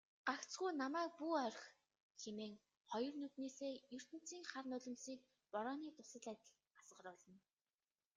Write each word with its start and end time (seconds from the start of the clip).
"Гагцхүү 0.27 0.69
намайг 0.81 1.11
бүү 1.19 1.33
орхи" 1.47 1.69
хэмээн 2.21 2.53
хоёр 2.91 3.13
нүднээсээ 3.19 3.73
ертөнцийн 3.97 4.43
хар 4.51 4.65
нулимсыг 4.71 5.19
борооны 5.53 5.89
дусал 5.97 6.25
адил 6.33 6.51
асгаруулна. 6.79 7.39